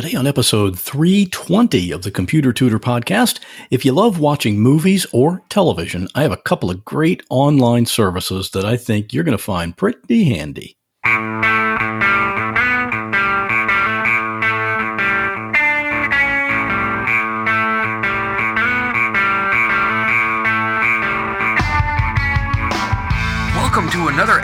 Today, 0.00 0.16
on 0.16 0.26
episode 0.26 0.78
320 0.78 1.90
of 1.90 2.00
the 2.00 2.10
Computer 2.10 2.54
Tutor 2.54 2.78
podcast, 2.78 3.38
if 3.70 3.84
you 3.84 3.92
love 3.92 4.18
watching 4.18 4.58
movies 4.58 5.06
or 5.12 5.42
television, 5.50 6.08
I 6.14 6.22
have 6.22 6.32
a 6.32 6.38
couple 6.38 6.70
of 6.70 6.86
great 6.86 7.22
online 7.28 7.84
services 7.84 8.48
that 8.52 8.64
I 8.64 8.78
think 8.78 9.12
you're 9.12 9.24
going 9.24 9.36
to 9.36 9.42
find 9.42 9.76
pretty 9.76 10.24
handy. 10.24 10.78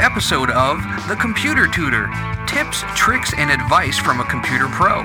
Episode 0.07 0.50
of 0.50 0.79
The 1.09 1.16
Computer 1.16 1.66
Tutor 1.66 2.06
tips, 2.46 2.84
tricks, 2.95 3.34
and 3.36 3.50
advice 3.50 3.98
from 3.98 4.20
a 4.20 4.25
computer 4.27 4.68
pro 4.68 5.00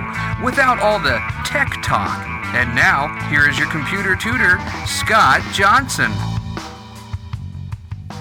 without 0.45 0.77
all 0.77 1.00
the 1.00 1.20
tech 1.43 1.73
talk. 1.83 2.24
And 2.54 2.75
now, 2.75 3.07
here 3.27 3.50
is 3.50 3.57
your 3.57 3.68
computer 3.71 4.15
tutor, 4.15 4.60
Scott 4.86 5.41
Johnson. 5.54 6.11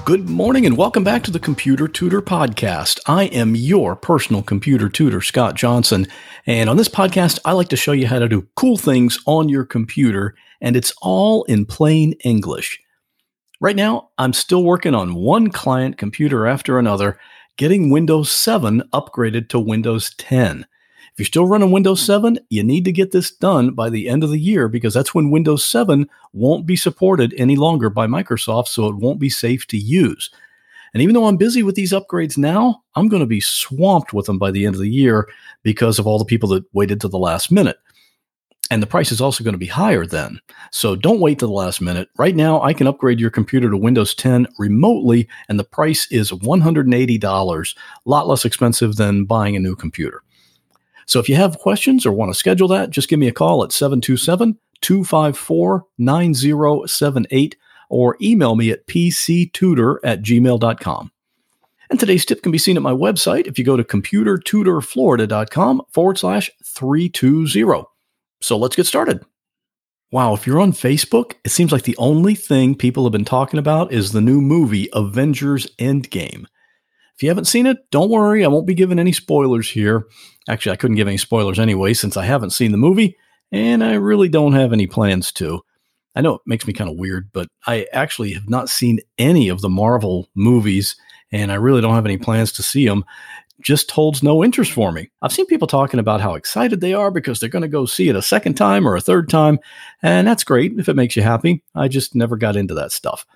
Good 0.06 0.30
morning 0.30 0.64
and 0.64 0.74
welcome 0.78 1.04
back 1.04 1.22
to 1.24 1.30
the 1.30 1.38
Computer 1.38 1.86
Tutor 1.86 2.22
Podcast. 2.22 2.98
I 3.04 3.24
am 3.24 3.54
your 3.54 3.94
personal 3.94 4.42
computer 4.42 4.88
tutor, 4.88 5.20
Scott 5.20 5.56
Johnson. 5.56 6.06
And 6.46 6.70
on 6.70 6.78
this 6.78 6.88
podcast, 6.88 7.40
I 7.44 7.52
like 7.52 7.68
to 7.68 7.76
show 7.76 7.92
you 7.92 8.06
how 8.06 8.20
to 8.20 8.28
do 8.28 8.48
cool 8.56 8.78
things 8.78 9.18
on 9.26 9.50
your 9.50 9.66
computer, 9.66 10.34
and 10.62 10.76
it's 10.76 10.94
all 11.02 11.44
in 11.44 11.66
plain 11.66 12.14
English. 12.24 12.80
Right 13.62 13.76
now, 13.76 14.08
I'm 14.16 14.32
still 14.32 14.64
working 14.64 14.94
on 14.94 15.14
one 15.14 15.50
client 15.50 15.98
computer 15.98 16.46
after 16.46 16.78
another, 16.78 17.18
getting 17.58 17.90
Windows 17.90 18.32
7 18.32 18.82
upgraded 18.94 19.50
to 19.50 19.60
Windows 19.60 20.14
10. 20.16 20.64
If 21.12 21.18
you're 21.18 21.26
still 21.26 21.46
running 21.46 21.70
Windows 21.70 22.00
7, 22.00 22.38
you 22.48 22.62
need 22.62 22.86
to 22.86 22.92
get 22.92 23.12
this 23.12 23.30
done 23.30 23.72
by 23.72 23.90
the 23.90 24.08
end 24.08 24.24
of 24.24 24.30
the 24.30 24.38
year 24.38 24.66
because 24.66 24.94
that's 24.94 25.14
when 25.14 25.30
Windows 25.30 25.62
7 25.62 26.08
won't 26.32 26.64
be 26.64 26.74
supported 26.74 27.34
any 27.36 27.54
longer 27.54 27.90
by 27.90 28.06
Microsoft, 28.06 28.68
so 28.68 28.86
it 28.86 28.96
won't 28.96 29.20
be 29.20 29.28
safe 29.28 29.66
to 29.66 29.76
use. 29.76 30.30
And 30.94 31.02
even 31.02 31.14
though 31.14 31.26
I'm 31.26 31.36
busy 31.36 31.62
with 31.62 31.74
these 31.74 31.92
upgrades 31.92 32.38
now, 32.38 32.82
I'm 32.94 33.08
going 33.08 33.20
to 33.20 33.26
be 33.26 33.40
swamped 33.40 34.14
with 34.14 34.24
them 34.24 34.38
by 34.38 34.50
the 34.50 34.64
end 34.64 34.74
of 34.74 34.80
the 34.80 34.88
year 34.88 35.28
because 35.62 35.98
of 35.98 36.06
all 36.06 36.18
the 36.18 36.24
people 36.24 36.48
that 36.48 36.64
waited 36.72 36.98
to 37.02 37.08
the 37.08 37.18
last 37.18 37.52
minute. 37.52 37.76
And 38.70 38.80
the 38.80 38.86
price 38.86 39.10
is 39.10 39.20
also 39.20 39.42
going 39.42 39.54
to 39.54 39.58
be 39.58 39.66
higher 39.66 40.06
then. 40.06 40.40
So 40.70 40.94
don't 40.94 41.20
wait 41.20 41.40
to 41.40 41.46
the 41.46 41.52
last 41.52 41.80
minute. 41.80 42.08
Right 42.16 42.36
now, 42.36 42.62
I 42.62 42.72
can 42.72 42.86
upgrade 42.86 43.18
your 43.18 43.30
computer 43.30 43.68
to 43.68 43.76
Windows 43.76 44.14
10 44.14 44.46
remotely, 44.58 45.28
and 45.48 45.58
the 45.58 45.64
price 45.64 46.06
is 46.12 46.30
$180, 46.30 47.74
a 47.74 48.08
lot 48.08 48.28
less 48.28 48.44
expensive 48.44 48.94
than 48.94 49.24
buying 49.24 49.56
a 49.56 49.60
new 49.60 49.74
computer. 49.74 50.22
So 51.06 51.18
if 51.18 51.28
you 51.28 51.34
have 51.34 51.58
questions 51.58 52.06
or 52.06 52.12
want 52.12 52.32
to 52.32 52.38
schedule 52.38 52.68
that, 52.68 52.90
just 52.90 53.08
give 53.08 53.18
me 53.18 53.26
a 53.26 53.32
call 53.32 53.64
at 53.64 53.72
727 53.72 54.56
254 54.80 55.84
9078 55.98 57.56
or 57.88 58.16
email 58.22 58.54
me 58.54 58.70
at 58.70 58.86
pctutor 58.86 59.96
at 60.04 60.22
gmail.com. 60.22 61.10
And 61.90 61.98
today's 61.98 62.24
tip 62.24 62.44
can 62.44 62.52
be 62.52 62.58
seen 62.58 62.76
at 62.76 62.84
my 62.84 62.92
website 62.92 63.48
if 63.48 63.58
you 63.58 63.64
go 63.64 63.76
to 63.76 63.82
computertutorflorida.com 63.82 65.82
forward 65.90 66.18
slash 66.18 66.48
320. 66.64 67.89
So 68.40 68.56
let's 68.56 68.76
get 68.76 68.86
started. 68.86 69.24
Wow, 70.12 70.34
if 70.34 70.46
you're 70.46 70.60
on 70.60 70.72
Facebook, 70.72 71.34
it 71.44 71.50
seems 71.50 71.70
like 71.70 71.84
the 71.84 71.96
only 71.96 72.34
thing 72.34 72.74
people 72.74 73.04
have 73.04 73.12
been 73.12 73.24
talking 73.24 73.60
about 73.60 73.92
is 73.92 74.10
the 74.10 74.20
new 74.20 74.40
movie 74.40 74.88
Avengers 74.92 75.68
Endgame. 75.78 76.46
If 77.14 77.22
you 77.22 77.28
haven't 77.28 77.44
seen 77.44 77.66
it, 77.66 77.78
don't 77.90 78.10
worry, 78.10 78.44
I 78.44 78.48
won't 78.48 78.66
be 78.66 78.74
giving 78.74 78.98
any 78.98 79.12
spoilers 79.12 79.70
here. 79.70 80.06
Actually, 80.48 80.72
I 80.72 80.76
couldn't 80.76 80.96
give 80.96 81.06
any 81.06 81.18
spoilers 81.18 81.60
anyway 81.60 81.94
since 81.94 82.16
I 82.16 82.24
haven't 82.24 82.50
seen 82.50 82.72
the 82.72 82.78
movie, 82.78 83.16
and 83.52 83.84
I 83.84 83.94
really 83.94 84.28
don't 84.28 84.54
have 84.54 84.72
any 84.72 84.86
plans 84.86 85.30
to. 85.32 85.60
I 86.16 86.22
know 86.22 86.34
it 86.34 86.40
makes 86.44 86.66
me 86.66 86.72
kind 86.72 86.90
of 86.90 86.96
weird, 86.96 87.30
but 87.32 87.48
I 87.66 87.86
actually 87.92 88.32
have 88.32 88.48
not 88.48 88.68
seen 88.68 88.98
any 89.16 89.48
of 89.48 89.60
the 89.60 89.68
Marvel 89.68 90.28
movies, 90.34 90.96
and 91.30 91.52
I 91.52 91.56
really 91.56 91.82
don't 91.82 91.94
have 91.94 92.06
any 92.06 92.16
plans 92.16 92.50
to 92.52 92.64
see 92.64 92.86
them 92.86 93.04
just 93.62 93.90
holds 93.90 94.22
no 94.22 94.44
interest 94.44 94.72
for 94.72 94.92
me. 94.92 95.10
I've 95.22 95.32
seen 95.32 95.46
people 95.46 95.68
talking 95.68 96.00
about 96.00 96.20
how 96.20 96.34
excited 96.34 96.80
they 96.80 96.94
are 96.94 97.10
because 97.10 97.40
they're 97.40 97.48
going 97.48 97.62
to 97.62 97.68
go 97.68 97.86
see 97.86 98.08
it 98.08 98.16
a 98.16 98.22
second 98.22 98.54
time 98.54 98.86
or 98.86 98.96
a 98.96 99.00
third 99.00 99.28
time, 99.28 99.58
and 100.02 100.26
that's 100.26 100.44
great 100.44 100.78
if 100.78 100.88
it 100.88 100.96
makes 100.96 101.16
you 101.16 101.22
happy. 101.22 101.62
I 101.74 101.88
just 101.88 102.14
never 102.14 102.36
got 102.36 102.56
into 102.56 102.74
that 102.74 102.92
stuff. 102.92 103.26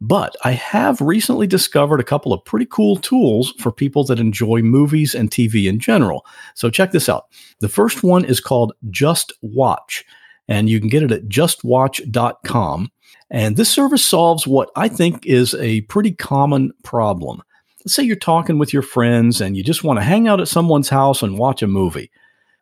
But 0.00 0.36
I 0.44 0.52
have 0.52 1.00
recently 1.00 1.46
discovered 1.46 2.00
a 2.00 2.04
couple 2.04 2.32
of 2.32 2.44
pretty 2.44 2.66
cool 2.66 2.96
tools 2.96 3.52
for 3.58 3.72
people 3.72 4.04
that 4.04 4.20
enjoy 4.20 4.62
movies 4.62 5.14
and 5.14 5.30
TV 5.30 5.68
in 5.68 5.80
general. 5.80 6.24
So 6.54 6.70
check 6.70 6.92
this 6.92 7.08
out. 7.08 7.26
The 7.60 7.68
first 7.68 8.04
one 8.04 8.24
is 8.24 8.38
called 8.38 8.74
Just 8.90 9.32
Watch, 9.42 10.04
and 10.46 10.70
you 10.70 10.78
can 10.78 10.88
get 10.88 11.02
it 11.02 11.10
at 11.10 11.28
justwatch.com. 11.28 12.92
And 13.30 13.56
this 13.56 13.70
service 13.70 14.04
solves 14.04 14.46
what 14.46 14.70
I 14.76 14.88
think 14.88 15.26
is 15.26 15.54
a 15.54 15.82
pretty 15.82 16.12
common 16.12 16.72
problem 16.84 17.42
let's 17.84 17.94
say 17.94 18.02
you're 18.02 18.16
talking 18.16 18.58
with 18.58 18.72
your 18.72 18.82
friends 18.82 19.40
and 19.40 19.56
you 19.56 19.62
just 19.62 19.84
want 19.84 19.98
to 19.98 20.04
hang 20.04 20.28
out 20.28 20.40
at 20.40 20.48
someone's 20.48 20.88
house 20.88 21.22
and 21.22 21.38
watch 21.38 21.62
a 21.62 21.66
movie. 21.66 22.10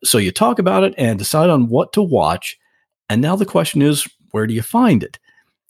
So 0.05 0.19
you 0.19 0.31
talk 0.31 0.59
about 0.59 0.85
it 0.85 0.95
and 0.99 1.19
decide 1.19 1.51
on 1.51 1.69
what 1.69 1.93
to 1.95 2.03
watch. 2.03 2.59
And 3.09 3.23
now 3.23 3.37
the 3.37 3.47
question 3.47 3.83
is, 3.83 4.07
where 4.31 4.47
do 4.47 4.55
you 4.55 4.63
find 4.63 5.03
it? 5.03 5.19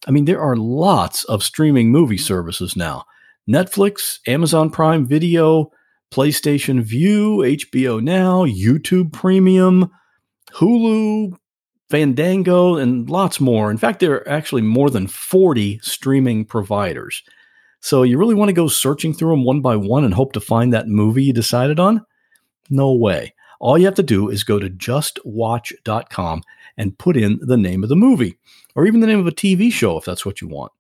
I 0.07 0.11
mean, 0.11 0.25
there 0.25 0.41
are 0.41 0.57
lots 0.57 1.25
of 1.25 1.43
streaming 1.43 1.91
movie 1.91 2.19
services 2.19 2.77
now 2.77 3.05
Netflix, 3.49 4.19
Amazon 4.27 4.71
Prime 4.71 5.07
Video, 5.07 5.71
PlayStation 6.13 6.83
Vue, 6.83 7.39
HBO 7.39 8.03
Now, 8.03 8.45
YouTube 8.45 9.13
Premium, 9.13 9.91
Hulu, 10.53 11.37
Fandango, 11.91 12.77
and 12.77 13.09
lots 13.09 13.41
more. 13.41 13.71
In 13.71 13.79
fact, 13.79 14.01
there 14.01 14.15
are 14.15 14.29
actually 14.29 14.63
more 14.63 14.91
than 14.91 15.07
40 15.07 15.79
streaming 15.83 16.45
providers. 16.45 17.23
So 17.87 18.03
you 18.03 18.19
really 18.19 18.35
want 18.35 18.49
to 18.49 18.53
go 18.53 18.67
searching 18.67 19.15
through 19.15 19.31
them 19.31 19.45
one 19.45 19.61
by 19.61 19.77
one 19.77 20.03
and 20.03 20.13
hope 20.13 20.33
to 20.33 20.41
find 20.41 20.73
that 20.73 20.89
movie 20.89 21.23
you 21.23 21.33
decided 21.33 21.79
on? 21.79 22.05
No 22.69 22.93
way. 22.93 23.33
All 23.61 23.79
you 23.79 23.85
have 23.85 23.95
to 23.95 24.03
do 24.03 24.29
is 24.29 24.43
go 24.43 24.59
to 24.59 24.69
justwatch.com 24.69 26.43
and 26.77 26.99
put 26.99 27.17
in 27.17 27.39
the 27.41 27.57
name 27.57 27.85
of 27.85 27.89
the 27.89 27.95
movie 27.95 28.39
or 28.75 28.87
even 28.87 28.99
the 28.99 29.07
name 29.07 29.21
of 29.21 29.29
a 29.29 29.31
TV 29.31 29.71
show 29.71 29.97
if 29.97 30.05
that's 30.05 30.27
what 30.27 30.41
you 30.41 30.49
want. 30.49 30.73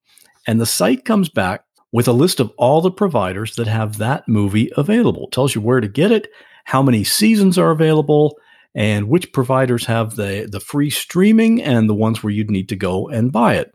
And 0.48 0.60
the 0.60 0.66
site 0.66 1.04
comes 1.04 1.28
back 1.28 1.62
with 1.92 2.08
a 2.08 2.12
list 2.12 2.40
of 2.40 2.50
all 2.58 2.80
the 2.80 2.90
providers 2.90 3.54
that 3.54 3.68
have 3.68 3.98
that 3.98 4.26
movie 4.26 4.72
available. 4.76 5.26
It 5.26 5.32
tells 5.32 5.54
you 5.54 5.60
where 5.60 5.80
to 5.80 5.86
get 5.86 6.10
it, 6.10 6.26
how 6.64 6.82
many 6.82 7.04
seasons 7.04 7.56
are 7.56 7.70
available, 7.70 8.36
and 8.74 9.08
which 9.08 9.32
providers 9.32 9.86
have 9.86 10.16
the, 10.16 10.48
the 10.50 10.58
free 10.58 10.90
streaming 10.90 11.62
and 11.62 11.88
the 11.88 11.94
ones 11.94 12.24
where 12.24 12.32
you'd 12.32 12.50
need 12.50 12.68
to 12.70 12.74
go 12.74 13.06
and 13.06 13.30
buy 13.30 13.54
it. 13.54 13.72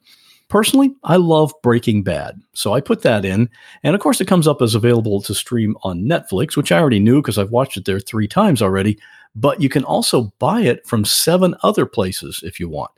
Personally, 0.51 0.93
I 1.05 1.15
love 1.15 1.53
Breaking 1.63 2.03
Bad, 2.03 2.41
so 2.51 2.73
I 2.73 2.81
put 2.81 3.03
that 3.03 3.23
in. 3.23 3.49
And 3.83 3.95
of 3.95 4.01
course, 4.01 4.19
it 4.19 4.27
comes 4.27 4.49
up 4.49 4.61
as 4.61 4.75
available 4.75 5.21
to 5.21 5.33
stream 5.33 5.77
on 5.83 6.01
Netflix, 6.01 6.57
which 6.57 6.73
I 6.73 6.79
already 6.79 6.99
knew 6.99 7.21
because 7.21 7.37
I've 7.37 7.51
watched 7.51 7.77
it 7.77 7.85
there 7.85 8.01
three 8.01 8.27
times 8.27 8.61
already. 8.61 8.99
But 9.33 9.61
you 9.61 9.69
can 9.69 9.85
also 9.85 10.33
buy 10.39 10.59
it 10.59 10.85
from 10.85 11.05
seven 11.05 11.55
other 11.63 11.85
places 11.85 12.41
if 12.43 12.59
you 12.59 12.67
want. 12.67 12.91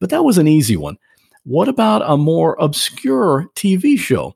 But 0.00 0.08
that 0.08 0.24
was 0.24 0.38
an 0.38 0.48
easy 0.48 0.78
one. 0.78 0.96
What 1.44 1.68
about 1.68 2.00
a 2.10 2.16
more 2.16 2.56
obscure 2.58 3.50
TV 3.54 3.98
show? 3.98 4.34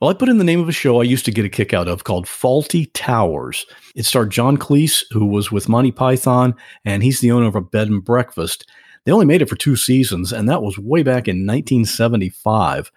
Well, 0.00 0.08
I 0.08 0.14
put 0.14 0.30
in 0.30 0.38
the 0.38 0.44
name 0.44 0.60
of 0.60 0.70
a 0.70 0.72
show 0.72 1.02
I 1.02 1.04
used 1.04 1.26
to 1.26 1.30
get 1.30 1.44
a 1.44 1.50
kick 1.50 1.74
out 1.74 1.86
of 1.86 2.04
called 2.04 2.24
Fawlty 2.24 2.88
Towers. 2.94 3.66
It 3.94 4.06
starred 4.06 4.30
John 4.30 4.56
Cleese, 4.56 5.04
who 5.10 5.26
was 5.26 5.52
with 5.52 5.68
Monty 5.68 5.92
Python, 5.92 6.54
and 6.86 7.02
he's 7.02 7.20
the 7.20 7.32
owner 7.32 7.46
of 7.46 7.56
a 7.56 7.60
bed 7.60 7.88
and 7.88 8.02
breakfast. 8.02 8.64
They 9.06 9.12
only 9.12 9.24
made 9.24 9.40
it 9.40 9.48
for 9.48 9.56
two 9.56 9.76
seasons, 9.76 10.32
and 10.32 10.48
that 10.48 10.62
was 10.62 10.78
way 10.78 11.02
back 11.02 11.28
in 11.28 11.46
1975. 11.46 12.90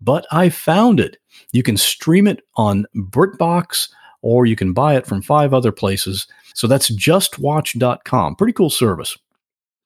But 0.00 0.26
I 0.30 0.48
found 0.48 1.00
it. 1.00 1.18
You 1.52 1.62
can 1.62 1.76
stream 1.76 2.26
it 2.26 2.40
on 2.56 2.86
BritBox 2.96 3.88
or 4.22 4.46
you 4.46 4.56
can 4.56 4.72
buy 4.72 4.96
it 4.96 5.06
from 5.06 5.22
five 5.22 5.52
other 5.52 5.72
places. 5.72 6.26
So 6.54 6.66
that's 6.66 6.90
justwatch.com. 6.90 8.36
Pretty 8.36 8.52
cool 8.52 8.70
service. 8.70 9.16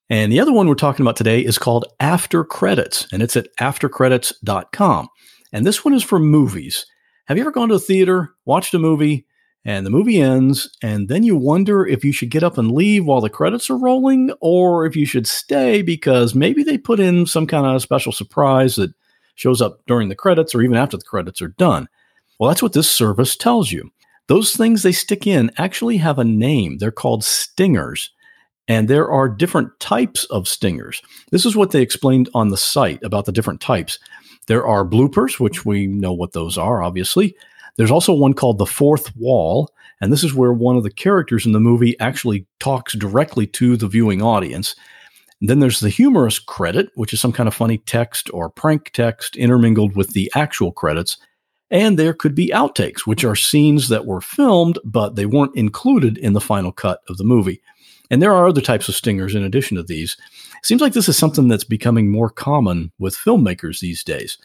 And 0.08 0.32
the 0.32 0.40
other 0.40 0.52
one 0.52 0.66
we're 0.66 0.74
talking 0.74 1.04
about 1.04 1.16
today 1.16 1.40
is 1.40 1.58
called 1.58 1.86
After 2.00 2.44
Credits, 2.44 3.06
and 3.12 3.22
it's 3.22 3.36
at 3.36 3.48
aftercredits.com. 3.58 5.08
And 5.52 5.66
this 5.66 5.84
one 5.84 5.94
is 5.94 6.02
for 6.02 6.18
movies. 6.18 6.84
Have 7.26 7.36
you 7.36 7.42
ever 7.42 7.52
gone 7.52 7.68
to 7.68 7.76
a 7.76 7.78
theater, 7.78 8.34
watched 8.44 8.74
a 8.74 8.78
movie, 8.78 9.26
and 9.64 9.84
the 9.84 9.90
movie 9.90 10.20
ends, 10.20 10.70
and 10.82 11.08
then 11.08 11.22
you 11.22 11.36
wonder 11.36 11.86
if 11.86 12.04
you 12.04 12.12
should 12.12 12.30
get 12.30 12.42
up 12.42 12.56
and 12.56 12.72
leave 12.72 13.04
while 13.04 13.20
the 13.20 13.28
credits 13.28 13.68
are 13.68 13.76
rolling, 13.76 14.32
or 14.40 14.86
if 14.86 14.96
you 14.96 15.04
should 15.04 15.26
stay 15.26 15.82
because 15.82 16.34
maybe 16.34 16.62
they 16.62 16.78
put 16.78 17.00
in 17.00 17.26
some 17.26 17.46
kind 17.46 17.66
of 17.66 17.82
special 17.82 18.12
surprise 18.12 18.76
that 18.76 18.92
shows 19.34 19.60
up 19.60 19.80
during 19.86 20.08
the 20.08 20.14
credits 20.14 20.54
or 20.54 20.62
even 20.62 20.76
after 20.76 20.96
the 20.96 21.04
credits 21.04 21.42
are 21.42 21.48
done. 21.48 21.88
Well, 22.38 22.48
that's 22.48 22.62
what 22.62 22.72
this 22.72 22.90
service 22.90 23.36
tells 23.36 23.70
you. 23.70 23.90
Those 24.28 24.54
things 24.54 24.82
they 24.82 24.92
stick 24.92 25.26
in 25.26 25.50
actually 25.58 25.96
have 25.98 26.18
a 26.18 26.24
name. 26.24 26.78
They're 26.78 26.90
called 26.90 27.24
stingers. 27.24 28.10
And 28.68 28.86
there 28.86 29.10
are 29.10 29.28
different 29.28 29.78
types 29.80 30.24
of 30.26 30.46
stingers. 30.46 31.02
This 31.32 31.44
is 31.44 31.56
what 31.56 31.72
they 31.72 31.82
explained 31.82 32.28
on 32.34 32.48
the 32.48 32.56
site 32.56 33.02
about 33.02 33.24
the 33.24 33.32
different 33.32 33.60
types. 33.60 33.98
There 34.46 34.64
are 34.64 34.84
bloopers, 34.84 35.40
which 35.40 35.66
we 35.66 35.86
know 35.86 36.12
what 36.12 36.32
those 36.32 36.56
are, 36.56 36.82
obviously. 36.82 37.34
There's 37.76 37.90
also 37.90 38.12
one 38.12 38.34
called 38.34 38.58
The 38.58 38.66
Fourth 38.66 39.14
Wall, 39.16 39.70
And 40.00 40.12
this 40.12 40.24
is 40.24 40.34
where 40.34 40.52
one 40.52 40.76
of 40.76 40.82
the 40.82 40.90
characters 40.90 41.46
in 41.46 41.52
the 41.52 41.60
movie 41.60 41.98
actually 42.00 42.46
talks 42.58 42.94
directly 42.94 43.46
to 43.48 43.76
the 43.76 43.88
viewing 43.88 44.22
audience. 44.22 44.74
And 45.40 45.48
then 45.48 45.60
there's 45.60 45.80
the 45.80 45.88
humorous 45.88 46.38
credit, 46.38 46.90
which 46.94 47.12
is 47.12 47.20
some 47.20 47.32
kind 47.32 47.46
of 47.46 47.54
funny 47.54 47.78
text 47.78 48.30
or 48.32 48.50
prank 48.50 48.90
text 48.92 49.36
intermingled 49.36 49.96
with 49.96 50.12
the 50.12 50.30
actual 50.34 50.72
credits. 50.72 51.16
And 51.70 51.98
there 51.98 52.14
could 52.14 52.34
be 52.34 52.48
outtakes, 52.48 53.00
which 53.06 53.24
are 53.24 53.36
scenes 53.36 53.88
that 53.88 54.06
were 54.06 54.20
filmed, 54.20 54.78
but 54.84 55.14
they 55.14 55.26
weren't 55.26 55.56
included 55.56 56.18
in 56.18 56.32
the 56.32 56.40
final 56.40 56.72
cut 56.72 57.00
of 57.08 57.16
the 57.16 57.24
movie. 57.24 57.62
And 58.10 58.20
there 58.20 58.34
are 58.34 58.48
other 58.48 58.60
types 58.60 58.88
of 58.88 58.96
stingers 58.96 59.34
in 59.34 59.44
addition 59.44 59.76
to 59.76 59.82
these. 59.84 60.16
It 60.58 60.66
seems 60.66 60.80
like 60.80 60.94
this 60.94 61.08
is 61.08 61.16
something 61.16 61.46
that's 61.46 61.64
becoming 61.64 62.10
more 62.10 62.28
common 62.28 62.90
with 62.98 63.16
filmmakers 63.16 63.80
these 63.80 64.02
days. 64.02 64.36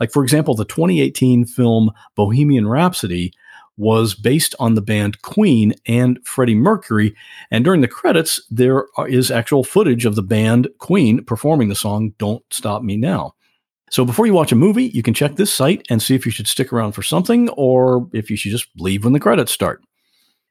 Like, 0.00 0.10
for 0.10 0.22
example, 0.22 0.54
the 0.54 0.64
2018 0.64 1.44
film 1.44 1.90
Bohemian 2.16 2.66
Rhapsody 2.68 3.32
was 3.76 4.14
based 4.14 4.54
on 4.58 4.74
the 4.74 4.82
band 4.82 5.22
Queen 5.22 5.74
and 5.86 6.18
Freddie 6.24 6.54
Mercury. 6.54 7.14
And 7.50 7.64
during 7.64 7.80
the 7.80 7.88
credits, 7.88 8.40
there 8.50 8.86
is 9.08 9.30
actual 9.30 9.64
footage 9.64 10.04
of 10.04 10.14
the 10.14 10.22
band 10.22 10.68
Queen 10.78 11.24
performing 11.24 11.68
the 11.68 11.74
song 11.74 12.12
Don't 12.18 12.44
Stop 12.50 12.82
Me 12.82 12.96
Now. 12.96 13.34
So 13.90 14.04
before 14.04 14.26
you 14.26 14.32
watch 14.32 14.52
a 14.52 14.56
movie, 14.56 14.86
you 14.88 15.02
can 15.02 15.14
check 15.14 15.36
this 15.36 15.52
site 15.52 15.84
and 15.90 16.02
see 16.02 16.14
if 16.14 16.24
you 16.24 16.32
should 16.32 16.48
stick 16.48 16.72
around 16.72 16.92
for 16.92 17.02
something 17.02 17.48
or 17.50 18.08
if 18.12 18.30
you 18.30 18.36
should 18.36 18.52
just 18.52 18.68
leave 18.78 19.04
when 19.04 19.12
the 19.12 19.20
credits 19.20 19.52
start. 19.52 19.82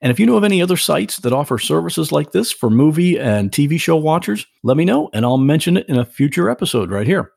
And 0.00 0.10
if 0.10 0.18
you 0.18 0.26
know 0.26 0.36
of 0.36 0.44
any 0.44 0.60
other 0.60 0.76
sites 0.76 1.18
that 1.18 1.32
offer 1.32 1.58
services 1.58 2.10
like 2.10 2.32
this 2.32 2.52
for 2.52 2.70
movie 2.70 3.18
and 3.18 3.50
TV 3.50 3.80
show 3.80 3.96
watchers, 3.96 4.46
let 4.64 4.76
me 4.76 4.84
know 4.84 5.10
and 5.12 5.24
I'll 5.24 5.38
mention 5.38 5.76
it 5.76 5.88
in 5.88 5.96
a 5.96 6.04
future 6.04 6.50
episode 6.50 6.90
right 6.90 7.06
here. 7.06 7.32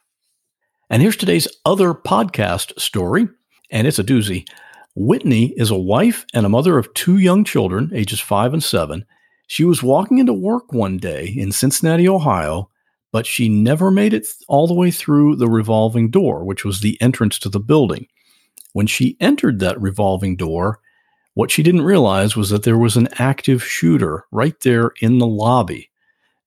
And 0.90 1.02
here's 1.02 1.18
today's 1.18 1.48
other 1.66 1.96
podcast 1.96 2.80
story, 2.80 3.28
and 3.72 3.88
it's 3.88 3.98
a 3.98 4.04
doozy. 4.04 4.48
Whitney 4.96 5.52
is 5.58 5.72
a 5.72 5.78
wife 5.78 6.26
and 6.34 6.46
a 6.46 6.50
mother 6.50 6.78
of 6.78 6.94
two 6.94 7.18
young 7.18 7.44
children, 7.44 7.90
ages 7.94 8.20
five 8.20 8.54
and 8.54 8.64
seven. 8.64 9.04
She 9.48 9.64
was 9.64 9.82
walking 9.82 10.20
into 10.20 10.34
work 10.34 10.74
one 10.74 10.98
day 10.98 11.26
in 11.26 11.52
Cincinnati, 11.52 12.08
Ohio, 12.08 12.70
but 13.12 13.26
she 13.26 13.50
never 13.50 13.90
made 13.90 14.14
it 14.14 14.28
all 14.48 14.68
the 14.68 14.76
way 14.76 14.92
through 14.92 15.38
the 15.38 15.50
revolving 15.50 16.12
door, 16.12 16.44
which 16.44 16.64
was 16.64 16.82
the 16.82 17.02
entrance 17.02 17.40
to 17.40 17.50
the 17.50 17.60
building. 17.60 18.06
When 18.74 18.86
she 18.86 19.18
entered 19.20 19.60
that 19.60 19.82
revolving 19.82 20.36
door, 20.36 20.80
what 21.34 21.50
she 21.50 21.64
didn't 21.64 21.82
realize 21.82 22.36
was 22.36 22.52
that 22.52 22.62
there 22.64 22.78
was 22.78 22.96
an 22.96 23.10
active 23.18 23.64
shooter 23.64 24.26
right 24.32 24.60
there 24.62 24.92
in 25.02 25.18
the 25.18 25.28
lobby. 25.28 25.90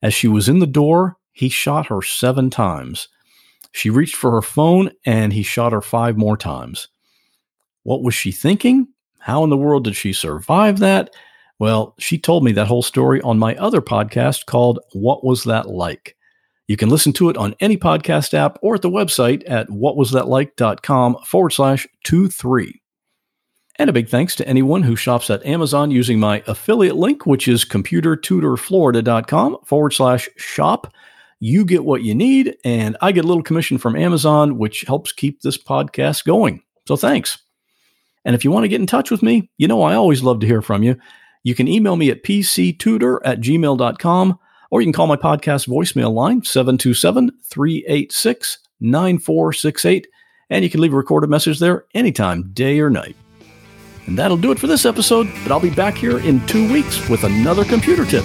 As 0.00 0.14
she 0.14 0.28
was 0.28 0.48
in 0.48 0.60
the 0.60 0.66
door, 0.66 1.16
he 1.32 1.48
shot 1.48 1.86
her 1.86 2.02
seven 2.02 2.50
times. 2.50 3.08
She 3.72 3.90
reached 3.90 4.16
for 4.16 4.30
her 4.32 4.42
phone 4.42 4.90
and 5.04 5.32
he 5.32 5.42
shot 5.42 5.72
her 5.72 5.80
five 5.80 6.16
more 6.16 6.36
times. 6.36 6.88
What 7.82 8.02
was 8.02 8.14
she 8.14 8.32
thinking? 8.32 8.88
How 9.18 9.44
in 9.44 9.50
the 9.50 9.56
world 9.56 9.84
did 9.84 9.96
she 9.96 10.12
survive 10.12 10.78
that? 10.78 11.14
Well, 11.58 11.94
she 11.98 12.18
told 12.18 12.44
me 12.44 12.52
that 12.52 12.66
whole 12.66 12.82
story 12.82 13.20
on 13.22 13.38
my 13.38 13.56
other 13.56 13.80
podcast 13.80 14.46
called 14.46 14.78
What 14.92 15.24
Was 15.24 15.44
That 15.44 15.68
Like? 15.68 16.16
You 16.68 16.76
can 16.76 16.90
listen 16.90 17.12
to 17.14 17.30
it 17.30 17.36
on 17.36 17.56
any 17.60 17.76
podcast 17.76 18.34
app 18.34 18.58
or 18.62 18.74
at 18.74 18.82
the 18.82 18.90
website 18.90 19.42
at 19.48 19.68
whatwasthatlike.com 19.68 21.16
forward 21.24 21.50
slash 21.50 21.86
two 22.04 22.28
three. 22.28 22.82
And 23.76 23.88
a 23.88 23.92
big 23.92 24.08
thanks 24.08 24.34
to 24.36 24.46
anyone 24.46 24.82
who 24.82 24.96
shops 24.96 25.30
at 25.30 25.44
Amazon 25.46 25.90
using 25.90 26.20
my 26.20 26.42
affiliate 26.46 26.96
link, 26.96 27.26
which 27.26 27.48
is 27.48 27.64
computertutorflorida.com 27.64 29.58
forward 29.64 29.92
slash 29.92 30.28
shop. 30.36 30.92
You 31.40 31.64
get 31.64 31.84
what 31.84 32.02
you 32.02 32.14
need, 32.14 32.56
and 32.64 32.96
I 33.00 33.12
get 33.12 33.24
a 33.24 33.28
little 33.28 33.42
commission 33.42 33.78
from 33.78 33.96
Amazon, 33.96 34.58
which 34.58 34.82
helps 34.82 35.12
keep 35.12 35.40
this 35.40 35.56
podcast 35.56 36.24
going. 36.24 36.62
So 36.86 36.96
thanks. 36.96 37.38
And 38.24 38.34
if 38.34 38.44
you 38.44 38.50
want 38.50 38.64
to 38.64 38.68
get 38.68 38.80
in 38.80 38.86
touch 38.86 39.10
with 39.10 39.22
me, 39.22 39.50
you 39.56 39.68
know 39.68 39.82
I 39.82 39.94
always 39.94 40.22
love 40.22 40.40
to 40.40 40.46
hear 40.46 40.62
from 40.62 40.82
you. 40.82 40.96
You 41.44 41.54
can 41.54 41.68
email 41.68 41.96
me 41.96 42.10
at 42.10 42.24
pctutor 42.24 43.20
at 43.24 43.40
gmail.com 43.40 44.38
or 44.70 44.80
you 44.80 44.86
can 44.86 44.92
call 44.92 45.06
my 45.06 45.16
podcast 45.16 45.66
voicemail 45.68 46.12
line, 46.12 46.42
727 46.42 47.30
386 47.44 48.58
9468. 48.80 50.06
And 50.50 50.64
you 50.64 50.70
can 50.70 50.80
leave 50.80 50.92
a 50.92 50.96
recorded 50.96 51.30
message 51.30 51.58
there 51.58 51.84
anytime, 51.94 52.50
day 52.52 52.80
or 52.80 52.90
night. 52.90 53.16
And 54.06 54.18
that'll 54.18 54.36
do 54.38 54.52
it 54.52 54.58
for 54.58 54.66
this 54.66 54.86
episode, 54.86 55.28
but 55.42 55.52
I'll 55.52 55.60
be 55.60 55.70
back 55.70 55.94
here 55.94 56.18
in 56.18 56.44
two 56.46 56.70
weeks 56.72 57.08
with 57.08 57.24
another 57.24 57.64
computer 57.64 58.06
tip. 58.06 58.24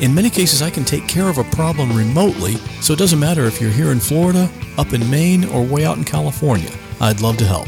In 0.00 0.14
many 0.14 0.28
cases, 0.28 0.60
I 0.60 0.68
can 0.68 0.84
take 0.84 1.08
care 1.08 1.28
of 1.28 1.38
a 1.38 1.44
problem 1.44 1.96
remotely, 1.96 2.56
so 2.82 2.92
it 2.92 2.98
doesn't 2.98 3.18
matter 3.18 3.44
if 3.44 3.60
you're 3.60 3.70
here 3.70 3.92
in 3.92 4.00
Florida, 4.00 4.50
up 4.76 4.92
in 4.92 5.08
Maine, 5.10 5.46
or 5.46 5.64
way 5.64 5.86
out 5.86 5.96
in 5.96 6.04
California. 6.04 6.70
I'd 7.00 7.22
love 7.22 7.38
to 7.38 7.46
help. 7.46 7.66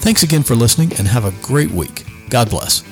Thanks 0.00 0.22
again 0.22 0.42
for 0.42 0.54
listening 0.54 0.92
and 0.98 1.08
have 1.08 1.24
a 1.24 1.32
great 1.42 1.70
week. 1.70 2.04
God 2.28 2.50
bless. 2.50 2.84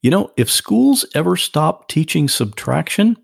You 0.00 0.10
know, 0.10 0.30
if 0.36 0.48
schools 0.48 1.04
ever 1.12 1.36
stopped 1.36 1.90
teaching 1.90 2.28
subtraction, 2.28 3.16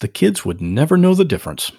the 0.00 0.08
kids 0.08 0.46
would 0.46 0.62
never 0.62 0.96
know 0.96 1.14
the 1.14 1.24
difference. 1.24 1.70